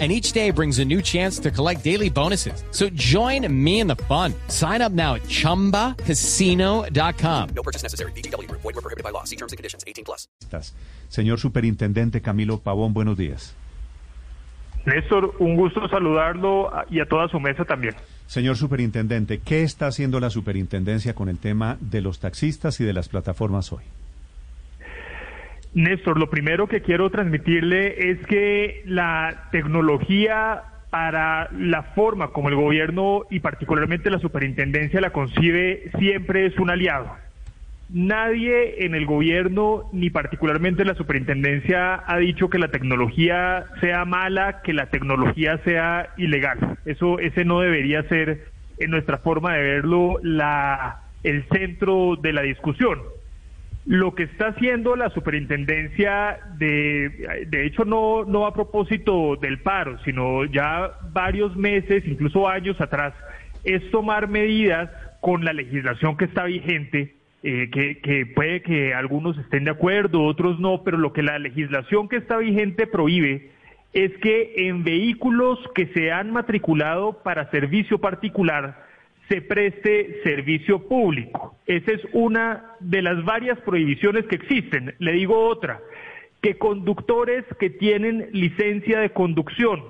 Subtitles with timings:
[0.00, 2.64] and each day brings a new chance to collect daily bonuses.
[2.72, 4.34] So join me in the fun.
[4.48, 7.48] Sign up now at ChumbaCasino.com.
[7.54, 8.10] No purchase necessary.
[8.16, 8.50] BGW.
[8.50, 9.22] Void were prohibited by law.
[9.22, 9.84] See terms and conditions.
[9.86, 10.26] 18 plus.
[11.08, 13.54] Señor Superintendente Camilo Pavón, buenos días.
[14.84, 17.94] Néstor, un gusto saludarlo y a toda su mesa también.
[18.26, 22.92] Señor Superintendente, ¿qué está haciendo la Superintendencia con el tema de los taxistas y de
[22.92, 23.84] las plataformas hoy?
[25.74, 32.54] Néstor, lo primero que quiero transmitirle es que la tecnología para la forma como el
[32.54, 37.10] gobierno y particularmente la superintendencia la concibe siempre es un aliado.
[37.90, 44.62] Nadie en el gobierno ni particularmente la superintendencia ha dicho que la tecnología sea mala,
[44.62, 46.78] que la tecnología sea ilegal.
[46.86, 48.44] Eso ese no debería ser
[48.78, 53.00] en nuestra forma de verlo la el centro de la discusión.
[53.86, 59.98] Lo que está haciendo la superintendencia, de, de hecho no, no a propósito del paro,
[60.04, 63.12] sino ya varios meses, incluso años atrás,
[63.62, 64.90] es tomar medidas
[65.20, 70.22] con la legislación que está vigente, eh, que, que puede que algunos estén de acuerdo,
[70.22, 73.50] otros no, pero lo que la legislación que está vigente prohíbe
[73.92, 78.82] es que en vehículos que se han matriculado para servicio particular,
[79.28, 81.56] se preste servicio público.
[81.66, 84.94] Esa es una de las varias prohibiciones que existen.
[84.98, 85.80] Le digo otra,
[86.42, 89.82] que conductores que tienen licencia de conducción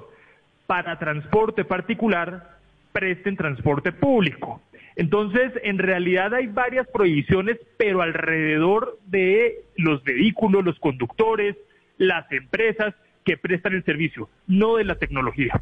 [0.66, 2.58] para transporte particular
[2.92, 4.62] presten transporte público.
[4.96, 11.56] Entonces, en realidad hay varias prohibiciones, pero alrededor de los vehículos, los conductores,
[11.98, 15.60] las empresas que prestan el servicio, no de la tecnología.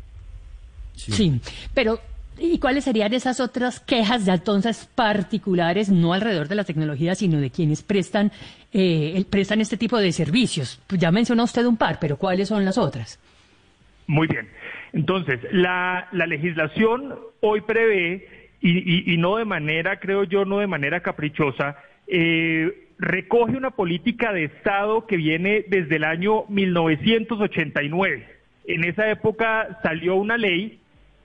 [0.95, 1.41] Sí, sí
[1.73, 1.99] pero
[2.39, 7.41] ¿Y cuáles serían esas otras quejas de entonces particulares, no alrededor de la tecnología, sino
[7.41, 8.33] de quienes prestan,
[8.73, 10.81] eh, prestan este tipo de servicios?
[10.87, 13.21] Pues ya mencionó usted un par, pero ¿cuáles son las otras?
[14.07, 14.49] Muy bien.
[14.93, 18.29] Entonces, la, la legislación hoy prevé,
[18.61, 21.77] y, no de manera, creo yo, no de manera caprichosa,
[22.07, 28.27] eh, recoge una política de Estado que viene desde el año 1989.
[28.67, 30.79] En esa época salió una ley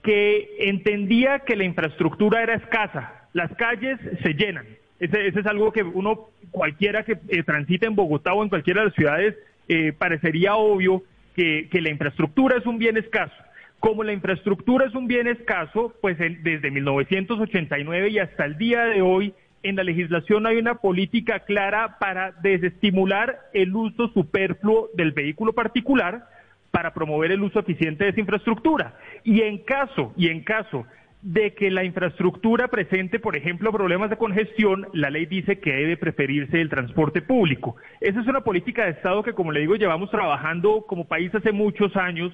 [0.08, 4.66] que entendía que la infraestructura era escasa, las calles se llenan.
[5.02, 8.88] Ese, es algo que uno, cualquiera que eh, transite en Bogotá o en cualquiera de
[8.88, 9.36] las ciudades,
[9.68, 11.04] eh, parecería obvio
[11.36, 13.36] que, la infraestructura es un bien escaso.
[13.82, 19.02] Como la infraestructura es un bien escaso, pues desde 1989 y hasta el día de
[19.02, 25.52] hoy, en la legislación hay una política clara para desestimular el uso superfluo del vehículo
[25.52, 26.30] particular,
[26.78, 28.94] para promover el uso eficiente de esa infraestructura.
[29.24, 30.86] Y en caso, y en caso
[31.24, 35.98] de que la infraestructura presente, por ejemplo, problemas de congestión, la ley dice que debe
[35.98, 37.78] preferirse el transporte público.
[38.00, 41.52] Esa es una política de Estado que, como le digo, llevamos trabajando como país hace
[41.52, 42.32] muchos años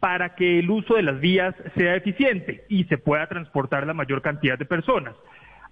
[0.00, 4.22] para que el uso de las vías sea eficiente y se pueda transportar la mayor
[4.22, 5.14] cantidad de personas.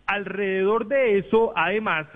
[0.06, 2.06] Alrededor de eso, además,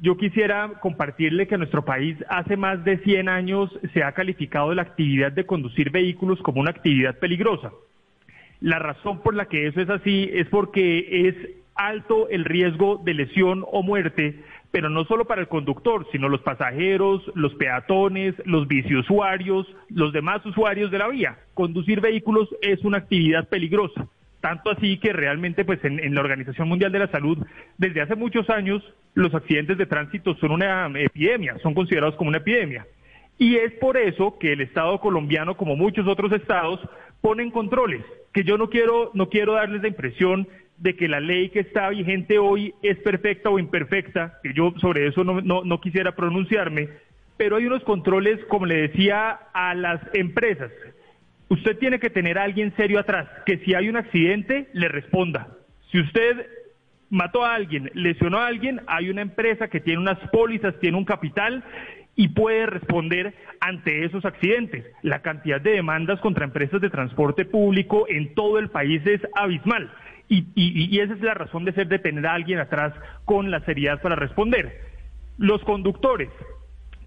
[0.00, 4.82] yo quisiera compartirle que nuestro país hace más de 100 años se ha calificado la
[4.82, 7.70] actividad de conducir vehículos como una actividad peligrosa.
[8.60, 11.34] La razón por la que eso es así es porque es
[11.74, 14.40] alto el riesgo de lesión o muerte,
[14.70, 20.44] pero no solo para el conductor, sino los pasajeros, los peatones, los biciusuarios, los demás
[20.46, 21.38] usuarios de la vía.
[21.54, 24.06] Conducir vehículos es una actividad peligrosa.
[24.40, 27.38] Tanto así que realmente, pues en, la Organización Mundial de la Salud,
[27.76, 28.82] desde hace muchos años,
[29.14, 32.86] los accidentes de tránsito son una epidemia, son considerados como una epidemia.
[33.38, 36.80] Y es por eso que el Estado colombiano, como muchos otros estados,
[37.20, 38.02] ponen controles,
[38.32, 40.48] que yo no quiero, no quiero darles la impresión
[40.78, 45.06] de que la ley que está vigente hoy es perfecta o imperfecta, que yo sobre
[45.06, 46.88] eso no, no quisiera pronunciarme,
[47.36, 50.70] pero hay unos controles, como le decía, a las empresas
[51.50, 55.48] usted tiene que tener a alguien serio atrás, que si hay un accidente, le responda.
[55.90, 56.46] Si usted
[57.10, 61.04] mató a alguien, lesionó a alguien, hay una empresa que tiene unas pólizas, tiene un
[61.04, 61.64] capital
[62.14, 64.84] y puede responder ante esos accidentes.
[65.02, 69.90] La cantidad de demandas contra empresas de transporte público en todo el país es abismal.
[70.28, 72.94] Y, esa es la razón de ser de tener a alguien atrás
[73.24, 74.80] con la seriedad para responder.
[75.38, 76.28] Los conductores,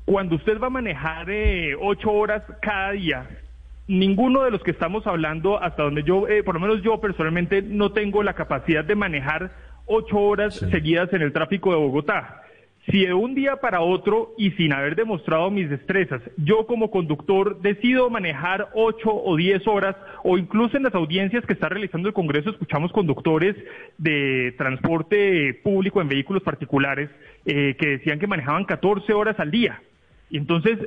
[0.04, 3.30] cuando usted va a manejar eh, ocho horas cada día,
[3.88, 7.62] ninguno de los que estamos hablando, hasta donde yo, eh, por lo menos yo personalmente,
[7.62, 9.52] no tengo la capacidad de manejar
[9.86, 12.40] ocho horas seguidas en el tráfico de Bogotá.
[12.90, 17.62] Si de un día para otro y sin haber demostrado mis destrezas, yo como conductor
[17.62, 22.14] decido manejar ocho o diez horas, o incluso en las audiencias que está realizando el
[22.14, 23.56] Congreso escuchamos conductores
[23.98, 27.10] de transporte público en vehículos particulares
[27.46, 29.82] eh, que decían que manejaban 14 horas al día.
[30.30, 30.78] Y entonces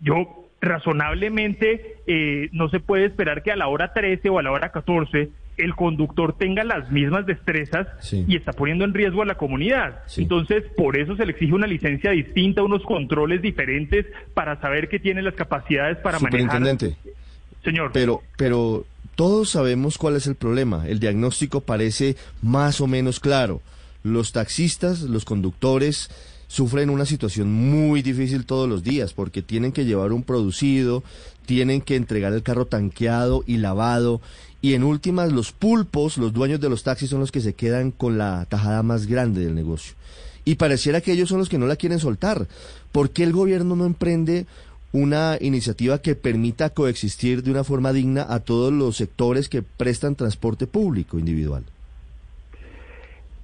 [0.00, 4.52] yo razonablemente eh, no se puede esperar que a la hora 13 o a la
[4.52, 9.34] hora 14 el conductor tenga las mismas destrezas y está poniendo en riesgo a la
[9.34, 10.00] comunidad.
[10.16, 14.98] Entonces, por eso se le exige una licencia distinta, unos controles diferentes para saber que
[14.98, 16.62] tiene las capacidades para manejar.
[17.62, 17.90] Señor.
[17.92, 18.86] Pero, pero
[19.16, 20.88] todos sabemos cuál es el problema.
[20.88, 23.60] El diagnóstico parece más o menos claro.
[24.02, 26.10] Los taxistas, los conductores,
[26.50, 31.04] sufren una situación muy difícil todos los días porque tienen que llevar un producido,
[31.46, 34.20] tienen que entregar el carro tanqueado y lavado
[34.60, 37.92] y en últimas los pulpos, los dueños de los taxis son los que se quedan
[37.92, 39.94] con la tajada más grande del negocio.
[40.44, 42.48] Y pareciera que ellos son los que no la quieren soltar.
[42.90, 44.46] ¿Por qué el gobierno no emprende
[44.90, 50.16] una iniciativa que permita coexistir de una forma digna a todos los sectores que prestan
[50.16, 51.62] transporte público individual?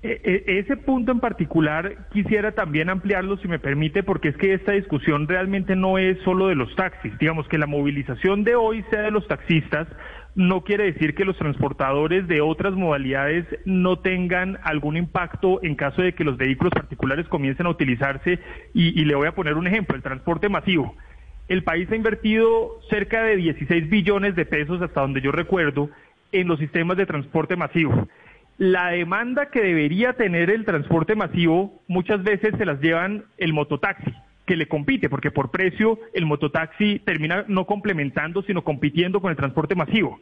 [0.06, 4.54] E, e, ese punto en particular quisiera también ampliarlo, si me permite, porque es que
[4.54, 7.18] esta discusión realmente no es solo de los taxis.
[7.18, 9.88] Digamos que la movilización de hoy sea de los taxistas,
[10.36, 16.02] no quiere decir que los transportadores de otras modalidades no tengan algún impacto en caso
[16.02, 18.38] de que los vehículos particulares comiencen a utilizarse.
[18.74, 20.94] Y, y le voy a poner un ejemplo, el transporte masivo.
[21.48, 25.90] El país ha invertido cerca de 16 billones de pesos, hasta donde yo recuerdo,
[26.30, 28.06] en los sistemas de transporte masivo
[28.58, 34.12] la demanda que debería tener el transporte masivo muchas veces se las llevan el mototaxi,
[34.46, 39.36] que le compite, porque por precio el mototaxi termina no complementando, sino compitiendo con el
[39.36, 40.20] transporte masivo.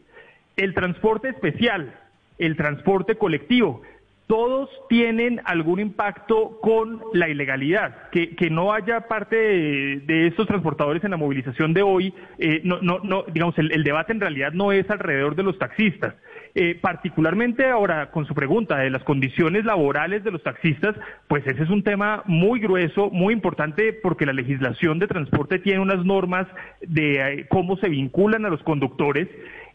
[0.57, 1.95] El transporte especial,
[2.39, 3.83] el transporte colectivo,
[4.27, 8.09] todos tienen algún impacto con la ilegalidad.
[8.11, 12.81] Que, que no haya parte de, estos transportadores en la movilización de hoy, eh, no,
[12.81, 16.15] no, no, digamos, el, el, debate en realidad no es alrededor de los taxistas.
[16.57, 20.95] Eh, particularmente ahora con su pregunta de las condiciones laborales de los taxistas,
[21.27, 25.81] pues ese es un tema muy grueso, muy importante, porque la legislación de transporte tiene
[25.81, 26.47] unas normas
[26.81, 29.27] de eh, cómo se vinculan a los conductores.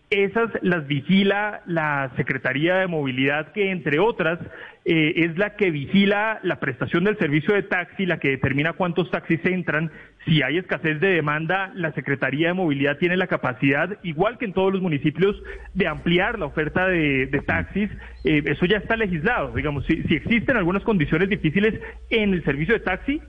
[0.09, 4.39] Esas las vigila la Secretaría de Movilidad, que entre otras
[4.85, 9.11] eh, es la que vigila la prestación del servicio de taxi, la que determina cuántos
[9.11, 9.91] taxis entran.
[10.29, 14.53] Si hay escasez de demanda, la Secretaría de Movilidad tiene la capacidad, igual que en
[14.53, 15.35] todos los municipios,
[15.73, 17.89] de ampliar la oferta de, taxis.
[18.23, 19.55] Eh, eso ya está legislado.
[19.55, 21.81] Digamos, si existen algunas condiciones difíciles
[22.11, 23.19] en el servicio de taxi,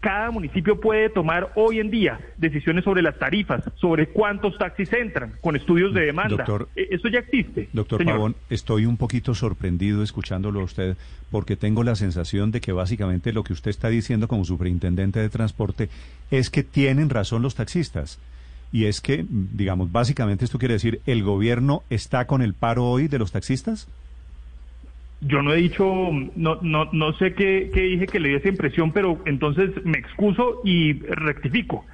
[0.00, 5.34] cada municipio puede tomar hoy en día decisiones sobre las tarifas, sobre cuántos taxis entran,
[5.40, 6.36] con estudios de demanda.
[6.38, 7.68] Doctor, e, Eso ya existe.
[7.72, 10.96] Doctor Pavón, estoy un poquito sorprendido escuchándolo a usted,
[11.30, 15.28] porque tengo la sensación de que básicamente lo que usted está diciendo como superintendente de
[15.28, 15.90] transporte
[16.30, 18.18] es que tienen razón los taxistas.
[18.72, 23.08] Y es que, digamos, básicamente esto quiere decir, ¿el gobierno está con el paro hoy
[23.08, 23.88] de los taxistas?
[25.22, 28.90] Yo no he dicho, no, no, no sé qué, dije que le dio esa impresión,
[28.92, 31.84] pero entonces me excuso y rectifico.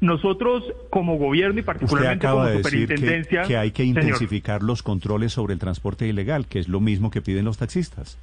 [0.00, 3.44] Nosotros como gobierno y particularmente como superintendencia...
[3.44, 7.22] Que, hay que intensificar los controles sobre el transporte ilegal, que es lo mismo que
[7.22, 8.18] piden los taxistas.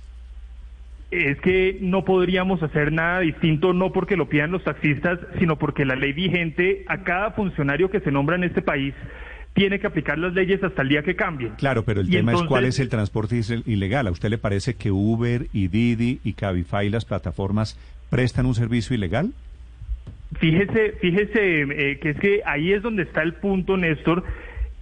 [1.09, 5.83] Es que no podríamos hacer nada distinto, no porque lo pidan los taxistas, sino porque
[5.83, 8.93] la ley vigente a cada funcionario que se nombra en este país
[9.53, 11.53] tiene que aplicar las leyes hasta el día que cambien.
[11.55, 14.08] Claro, pero el tema es cuál es el transporte ilegal.
[14.08, 17.77] ¿A usted le parece que Uber y Didi y Cabify, las plataformas,
[18.10, 19.31] prestan un servicio ilegal?
[20.39, 24.24] Fíjese, fíjese eh, que es que ahí es donde está el punto, Néstor.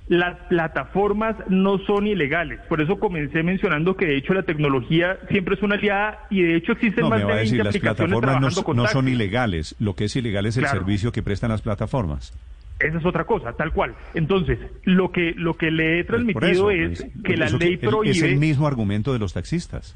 [0.08, 2.60] Las plataformas no son ilegales.
[2.68, 6.56] Por eso comencé mencionando que de hecho la tecnología siempre es una aliada y de
[6.56, 9.76] hecho existen más de 20 decir, las plataformas no, son ilegales.
[9.80, 12.34] Lo que es ilegal es el servicio que prestan las plataformas.
[12.80, 13.94] Esa es otra cosa, tal cual.
[14.14, 18.12] Entonces, lo que, lo que le he pues transmitido es que la ley prohíbe...
[18.12, 19.96] Es el mismo argumento de los taxistas.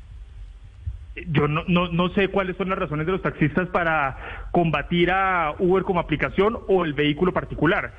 [1.28, 5.54] Yo no, no, no sé cuáles son las razones de los taxistas para combatir a
[5.60, 7.94] Uber como aplicación o el vehículo particular.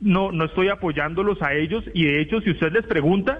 [0.00, 3.38] No, no estoy apoyándolos a ellos y de hecho, si usted les pregunta,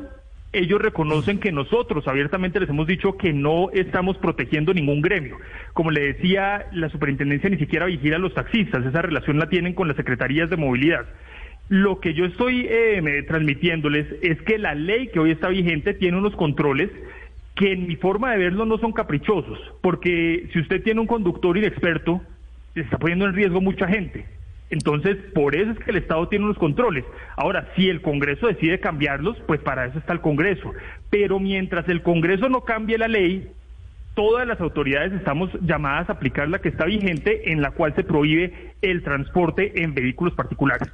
[0.52, 5.36] ellos reconocen que nosotros abiertamente les hemos dicho que no estamos protegiendo ningún gremio.
[5.72, 9.74] Como le decía, la superintendencia ni siquiera vigila a los taxistas, esa relación la tienen
[9.74, 11.06] con las secretarías de movilidad.
[11.68, 16.18] Lo que yo estoy eh, transmitiéndoles es que la ley que hoy está vigente tiene
[16.18, 16.90] unos controles
[17.54, 21.56] que en mi forma de verlo no son caprichosos, porque si usted tiene un conductor
[21.56, 22.20] inexperto,
[22.74, 24.26] está poniendo en riesgo mucha gente.
[24.70, 27.04] Entonces, por eso es que el Estado tiene unos controles.
[27.36, 30.72] Ahora, si el Congreso decide cambiarlos, pues para eso está el Congreso.
[31.10, 33.50] Pero mientras el Congreso no cambie la ley,
[34.14, 38.04] todas las autoridades estamos llamadas a aplicar la que está vigente, en la cual se
[38.04, 40.88] prohíbe el transporte en vehículos particulares.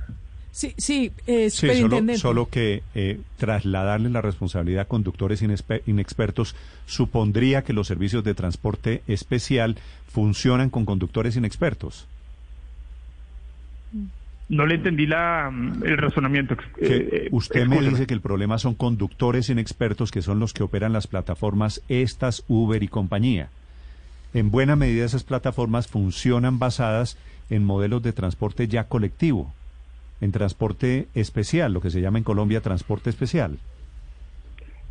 [0.57, 6.57] Sí, sí, eh, solo, solo, que eh, trasladarle la responsabilidad a conductores inexpertos
[6.87, 9.77] supondría que los servicios de transporte especial
[10.09, 12.07] funcionan con conductores inexpertos.
[14.49, 15.53] No le entendí la,
[15.85, 16.57] el razonamiento.
[16.79, 20.93] Eh, usted me dice que el problema son conductores inexpertos que son los que operan
[20.93, 23.49] las plataformas estas, Uber y compañía.
[24.35, 27.19] En buena medida esas plataformas funcionan basadas
[27.51, 29.53] en modelos de transporte ya colectivo
[30.21, 33.59] en transporte especial, lo que se llama en Colombia transporte especial.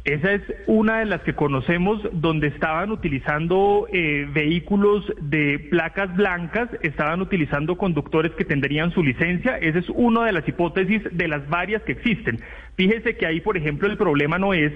[0.05, 6.69] Esa es una de las que conocemos donde estaban utilizando eh, vehículos de placas blancas,
[6.83, 9.57] estaban utilizando conductores que tendrían su licencia.
[9.57, 12.39] Esa es una de las hipótesis de las varias que existen.
[12.75, 14.71] Fíjese que ahí, por ejemplo, el problema no es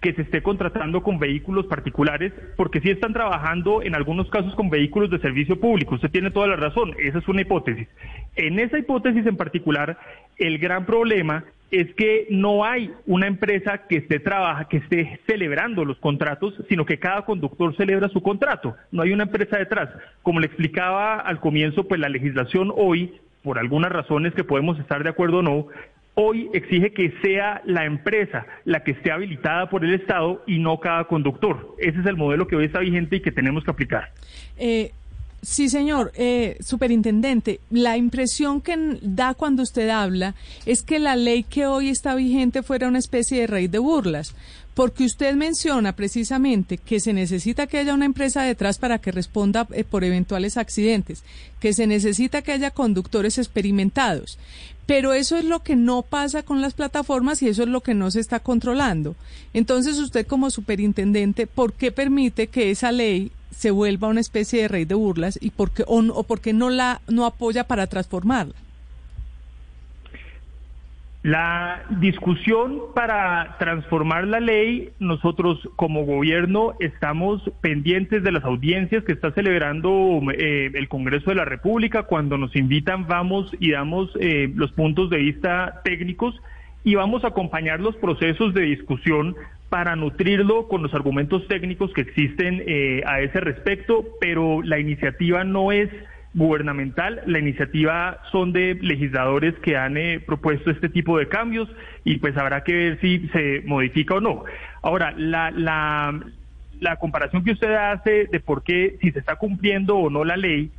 [0.00, 4.70] que se esté contratando con vehículos particulares, porque sí están trabajando en algunos casos con
[4.70, 5.96] vehículos de servicio público.
[5.96, 7.88] Usted tiene toda la razón, esa es una hipótesis.
[8.36, 9.98] En esa hipótesis en particular,
[10.36, 15.84] el gran problema es que no hay una empresa que esté trabaja, que esté celebrando
[15.84, 18.74] los contratos, sino que cada conductor celebra su contrato.
[18.90, 19.90] No hay una empresa detrás.
[20.22, 25.02] Como le explicaba al comienzo, pues la legislación hoy, por algunas razones que podemos estar
[25.02, 25.66] de acuerdo o no,
[26.14, 30.80] hoy exige que sea la empresa la que esté habilitada por el Estado y no
[30.80, 31.76] cada conductor.
[31.78, 34.10] Ese es el modelo que hoy está vigente y que tenemos que aplicar.
[34.56, 34.90] Eh,
[35.42, 40.34] sí, señor, eh, superintendente, la impresión que da cuando usted habla
[40.66, 44.34] es que la ley que hoy está vigente fuera una especie de raíz de burlas,
[44.74, 49.66] porque usted menciona precisamente que se necesita que haya una empresa detrás para que responda
[49.72, 51.24] eh, por eventuales accidentes,
[51.58, 54.38] que se necesita que haya conductores experimentados,
[54.86, 57.94] pero eso es lo que no pasa con las plataformas y eso es lo que
[57.94, 59.16] no se está controlando.
[59.52, 64.68] Entonces usted como superintendente, ¿por qué permite que esa ley se vuelva una especie de
[64.68, 67.86] rey de burlas y por qué, o, o por qué no la no apoya para
[67.86, 68.54] transformarla?
[71.24, 79.12] La discusión para transformar la ley, nosotros como gobierno estamos pendientes de las audiencias que
[79.12, 82.04] está celebrando eh, el Congreso de la República.
[82.04, 86.40] Cuando nos invitan vamos y damos eh, los puntos de vista técnicos
[86.84, 89.34] y vamos a acompañar los procesos de discusión
[89.68, 95.44] para nutrirlo con los argumentos técnicos que existen eh, a ese respecto, pero la iniciativa
[95.44, 95.90] no es
[96.34, 97.22] gubernamental.
[97.26, 101.68] La iniciativa son de legisladores que han eh, propuesto este tipo de cambios
[102.04, 104.44] y pues habrá que ver si se modifica o no.
[104.82, 106.18] Ahora, la, la,
[106.80, 110.36] la comparación que usted hace de por qué, si se está cumpliendo o no la
[110.36, 110.70] ley,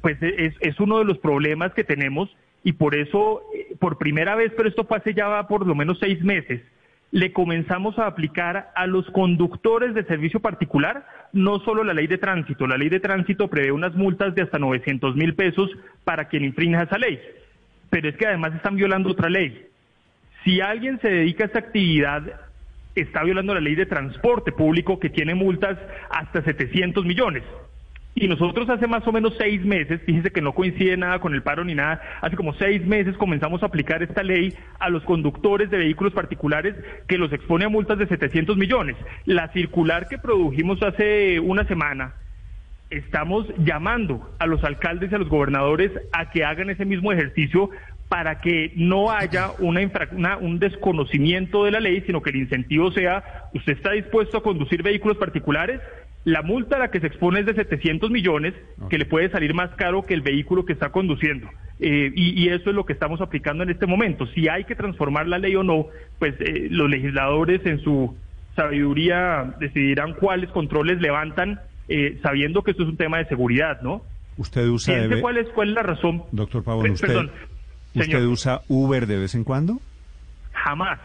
[0.00, 2.34] pues es, es uno de los problemas que tenemos
[2.64, 5.98] y por eso, eh, por primera vez, pero esto fue hace ya por lo menos
[5.98, 6.62] seis meses,
[7.12, 12.18] le comenzamos a aplicar a los conductores de servicio particular no solo la ley de
[12.18, 15.70] tránsito, la ley de tránsito prevé unas multas de hasta 900 mil pesos
[16.04, 17.20] para quien infrinja esa ley,
[17.90, 19.66] pero es que además están violando otra ley.
[20.42, 22.22] Si alguien se dedica a esta actividad,
[22.94, 25.78] está violando la ley de transporte público que tiene multas
[26.10, 27.44] hasta 700 millones.
[28.14, 31.42] Y nosotros hace más o menos seis meses, fíjense que no coincide nada con el
[31.42, 35.70] paro ni nada, hace como seis meses comenzamos a aplicar esta ley a los conductores
[35.70, 36.74] de vehículos particulares
[37.08, 38.96] que los expone a multas de 700 millones.
[39.24, 42.14] La circular que produjimos hace una semana,
[42.90, 47.70] estamos llamando a los alcaldes y a los gobernadores a que hagan ese mismo ejercicio
[48.12, 52.92] para que no haya una, una, un desconocimiento de la ley, sino que el incentivo
[52.92, 55.80] sea, usted está dispuesto a conducir vehículos particulares,
[56.24, 58.54] la multa a la que se expone es de 700 millones,
[58.88, 61.48] que le puede salir más caro que el vehículo que está conduciendo.
[61.80, 64.26] Eh, y, eso es lo que estamos aplicando en este momento.
[64.28, 65.86] Si hay que transformar la ley o no,
[66.20, 68.16] pues eh, los legisladores en su
[68.54, 74.02] sabiduría decidirán cuáles controles levantan, eh, sabiendo que esto es un tema de seguridad, ¿no?
[74.36, 74.94] ¿Usted usa...
[75.20, 76.22] cuál, es, ¿Cuál es la razón?
[76.30, 77.30] Doctor Pavón, ¿usted,
[77.94, 79.80] ¿usted usa Uber de vez en cuando?
[80.52, 81.00] Jamás.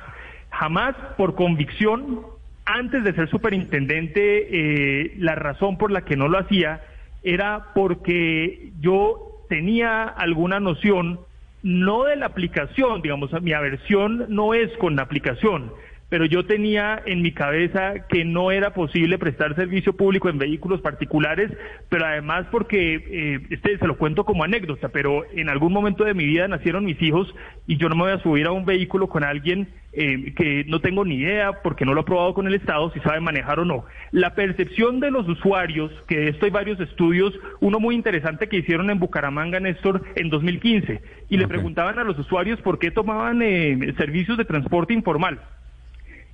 [0.51, 2.36] Jamás por convicción
[2.67, 6.81] antes de ser superintendente, eh, la razón por la que no lo hacía
[7.23, 11.21] era porque yo tenía alguna noción,
[11.63, 15.71] no de la aplicación, digamos, mi aversión no es con la aplicación,
[16.09, 20.81] pero yo tenía en mi cabeza que no era posible prestar servicio público en vehículos
[20.81, 21.51] particulares,
[21.89, 26.13] pero además porque, eh, este se lo cuento como anécdota, pero en algún momento de
[26.13, 27.33] mi vida nacieron mis hijos
[27.65, 30.79] y yo no me voy a subir a un vehículo con alguien eh, que no
[30.79, 33.65] tengo ni idea porque no lo he probado con el Estado si sabe manejar o
[33.65, 33.83] no.
[34.11, 38.57] La percepción de los usuarios, que de esto hay varios estudios, uno muy interesante que
[38.57, 43.41] hicieron en Bucaramanga, Néstor, en 2015, y le preguntaban a los usuarios por qué tomaban
[43.41, 45.41] eh, servicios de transporte informal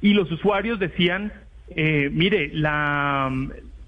[0.03, 1.31] y los usuarios decían,
[1.69, 3.31] eh, mire, la,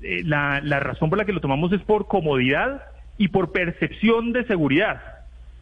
[0.01, 2.83] eh, la, la razón por la que lo tomamos es por comodidad
[3.17, 5.01] y por percepción de seguridad.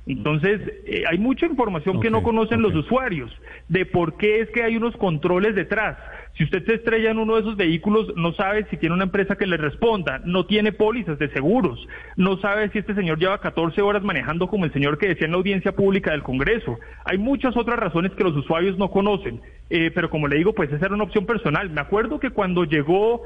[0.05, 3.31] Entonces, eh, hay mucha información que no conocen los usuarios
[3.69, 5.97] de por qué es que hay unos controles detrás.
[6.37, 9.37] Si usted se estrella en uno de esos vehículos, no sabe si tiene una empresa
[9.37, 13.81] que le responda, no tiene pólizas de seguros, no sabe si este señor lleva 14
[13.81, 16.79] horas manejando como el señor que decía en la audiencia pública del Congreso.
[17.05, 20.71] Hay muchas otras razones que los usuarios no conocen, eh, pero como le digo, pues
[20.73, 21.69] esa era una opción personal.
[21.69, 23.21] Me acuerdo que cuando llegó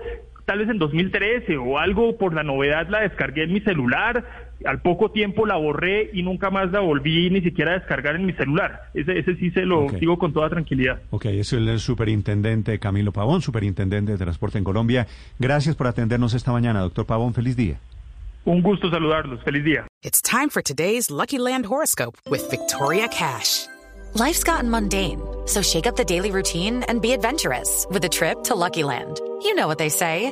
[0.46, 4.82] tal vez en 2013 o algo por la novedad la descargué en mi celular, al
[4.82, 8.34] poco tiempo la borré y nunca más la volví ni siquiera a descargar en mi
[8.34, 8.90] celular.
[8.94, 11.02] Ese, ese sí se lo sigo con toda tranquilidad.
[11.10, 15.08] Ok, es el superintendente Camilo Pavón, superintendente de transporte en Colombia.
[15.40, 17.34] Gracias por atendernos esta mañana, doctor Pavón.
[17.34, 17.80] Feliz día.
[18.46, 19.42] Un gusto saludarlos.
[19.44, 19.88] Feliz día.
[20.04, 23.68] It's time for today's Lucky Land horoscope with Victoria Cash.
[24.14, 28.44] Life's gotten mundane, so shake up the daily routine and be adventurous with a trip
[28.46, 29.20] to Lucky Land.
[29.44, 30.32] You know what they say.